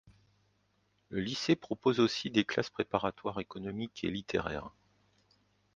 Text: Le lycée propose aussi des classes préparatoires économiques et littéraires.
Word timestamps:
Le 1.09 1.21
lycée 1.21 1.55
propose 1.55 1.99
aussi 1.99 2.31
des 2.31 2.43
classes 2.43 2.71
préparatoires 2.71 3.39
économiques 3.39 4.03
et 4.03 4.09
littéraires. 4.09 4.71